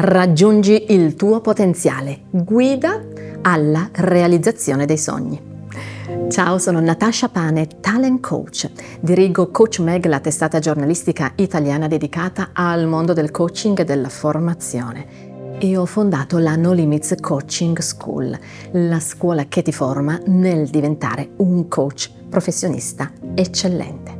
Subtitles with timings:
[0.00, 2.20] Raggiungi il tuo potenziale.
[2.30, 3.02] Guida
[3.42, 5.42] alla realizzazione dei sogni.
[6.28, 8.70] Ciao, sono Natasha Pane, talent coach.
[9.00, 15.58] Dirigo Coach Meg, la testata giornalistica italiana dedicata al mondo del coaching e della formazione.
[15.58, 18.38] E ho fondato la No Limits Coaching School,
[18.70, 24.17] la scuola che ti forma nel diventare un coach professionista eccellente.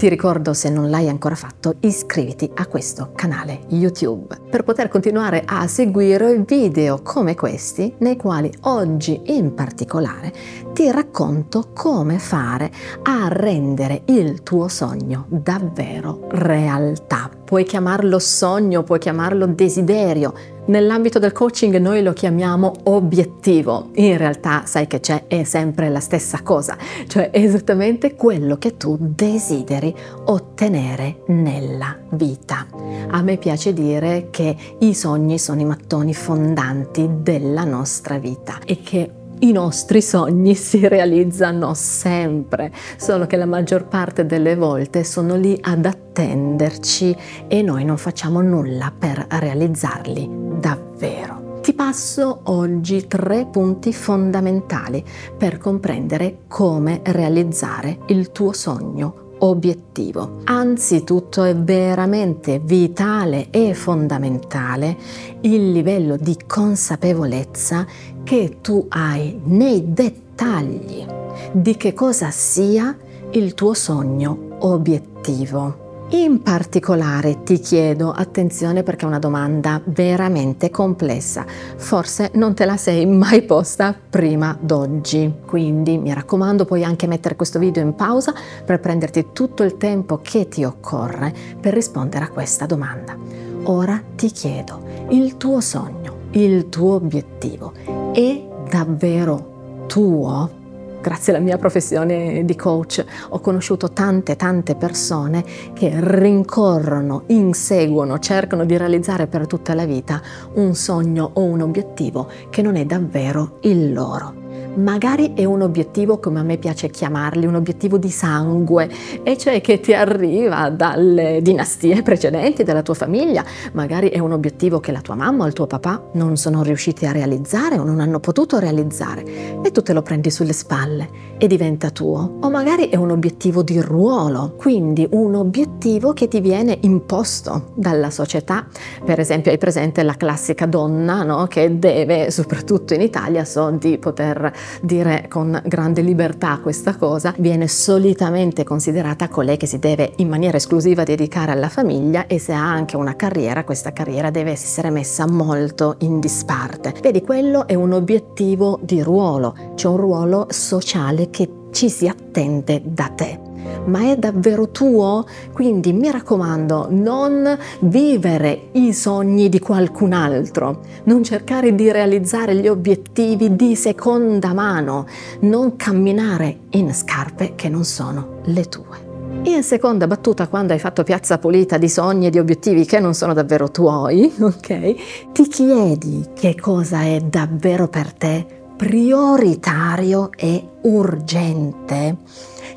[0.00, 5.42] Ti ricordo, se non l'hai ancora fatto, iscriviti a questo canale YouTube per poter continuare
[5.44, 10.32] a seguire video come questi, nei quali oggi in particolare
[10.72, 12.70] ti racconto come fare
[13.02, 17.28] a rendere il tuo sogno davvero realtà.
[17.44, 20.32] Puoi chiamarlo sogno, puoi chiamarlo desiderio,
[20.66, 26.00] Nell'ambito del coaching noi lo chiamiamo obiettivo, in realtà sai che c'è, è sempre la
[26.00, 26.76] stessa cosa,
[27.08, 29.94] cioè esattamente quello che tu desideri
[30.26, 32.66] ottenere nella vita.
[33.08, 38.80] A me piace dire che i sogni sono i mattoni fondanti della nostra vita e
[38.82, 45.36] che i nostri sogni si realizzano sempre, solo che la maggior parte delle volte sono
[45.36, 47.16] lì ad attenderci
[47.48, 51.58] e noi non facciamo nulla per realizzarli davvero.
[51.62, 55.04] Ti passo oggi tre punti fondamentali
[55.36, 60.40] per comprendere come realizzare il tuo sogno obiettivo.
[60.44, 64.96] Anzitutto è veramente vitale e fondamentale
[65.42, 67.86] il livello di consapevolezza
[68.22, 71.06] che tu hai nei dettagli
[71.52, 72.96] di che cosa sia
[73.32, 75.89] il tuo sogno obiettivo.
[76.12, 82.76] In particolare ti chiedo attenzione perché è una domanda veramente complessa, forse non te la
[82.76, 88.34] sei mai posta prima d'oggi, quindi mi raccomando puoi anche mettere questo video in pausa
[88.64, 93.16] per prenderti tutto il tempo che ti occorre per rispondere a questa domanda.
[93.64, 97.72] Ora ti chiedo, il tuo sogno, il tuo obiettivo
[98.12, 100.59] è davvero tuo?
[101.00, 108.66] Grazie alla mia professione di coach ho conosciuto tante tante persone che rincorrono, inseguono, cercano
[108.66, 110.20] di realizzare per tutta la vita
[110.54, 114.39] un sogno o un obiettivo che non è davvero il loro.
[114.76, 118.88] Magari è un obiettivo, come a me piace chiamarli, un obiettivo di sangue,
[119.24, 123.44] e cioè che ti arriva dalle dinastie precedenti della tua famiglia.
[123.72, 127.04] Magari è un obiettivo che la tua mamma o il tuo papà non sono riusciti
[127.04, 131.46] a realizzare o non hanno potuto realizzare e tu te lo prendi sulle spalle e
[131.48, 132.38] diventa tuo.
[132.40, 138.10] O magari è un obiettivo di ruolo, quindi un obiettivo che ti viene imposto dalla
[138.10, 138.66] società.
[139.04, 141.46] Per esempio hai presente la classica donna no?
[141.48, 147.68] che deve, soprattutto in Italia, so di poter dire con grande libertà questa cosa, viene
[147.68, 152.64] solitamente considerata colei che si deve in maniera esclusiva dedicare alla famiglia e se ha
[152.64, 156.94] anche una carriera, questa carriera deve essere messa molto in disparte.
[157.00, 162.82] Vedi, quello è un obiettivo di ruolo, c'è un ruolo sociale che ci si attende
[162.84, 163.48] da te
[163.84, 165.26] ma è davvero tuo?
[165.52, 172.68] Quindi mi raccomando, non vivere i sogni di qualcun altro, non cercare di realizzare gli
[172.68, 175.06] obiettivi di seconda mano,
[175.40, 179.08] non camminare in scarpe che non sono le tue.
[179.44, 183.14] In seconda battuta, quando hai fatto piazza pulita di sogni e di obiettivi che non
[183.14, 185.32] sono davvero tuoi, ok?
[185.32, 192.16] Ti chiedi che cosa è davvero per te prioritario e urgente.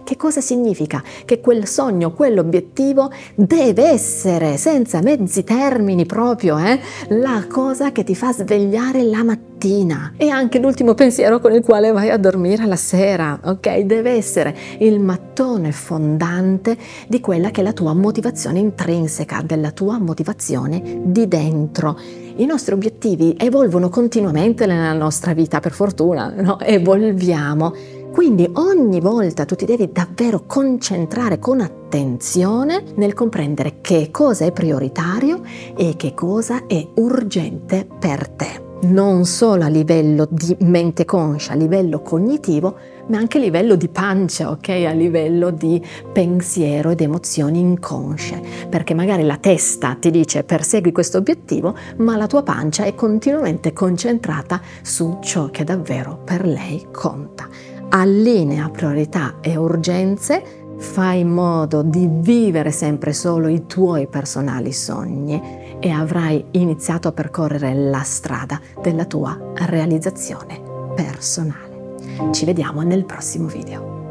[0.03, 1.01] Che cosa significa?
[1.23, 6.77] Che quel sogno, quell'obiettivo deve essere, senza mezzi termini proprio, eh,
[7.07, 11.93] la cosa che ti fa svegliare la mattina e anche l'ultimo pensiero con il quale
[11.93, 13.77] vai a dormire la sera, ok?
[13.83, 16.75] Deve essere il mattone fondante
[17.07, 21.97] di quella che è la tua motivazione intrinseca, della tua motivazione di dentro.
[22.35, 26.59] I nostri obiettivi evolvono continuamente nella nostra vita, per fortuna, no?
[26.59, 27.73] Evolviamo
[28.13, 34.51] quindi ogni volta tu ti devi davvero concentrare con attenzione nel comprendere che cosa è
[34.51, 35.41] prioritario
[35.75, 38.72] e che cosa è urgente per te.
[38.83, 42.75] Non solo a livello di mente conscia, a livello cognitivo,
[43.07, 44.69] ma anche a livello di pancia, ok?
[44.85, 45.81] A livello di
[46.11, 52.27] pensiero ed emozioni inconsce, perché magari la testa ti dice persegui questo obiettivo, ma la
[52.27, 57.47] tua pancia è continuamente concentrata su ciò che davvero per lei conta.
[57.87, 60.43] Allinea priorità e urgenze,
[60.75, 67.11] fai in modo di vivere sempre solo i tuoi personali sogni e avrai iniziato a
[67.11, 70.61] percorrere la strada della tua realizzazione
[70.95, 72.31] personale.
[72.31, 74.02] Ci vediamo nel prossimo video.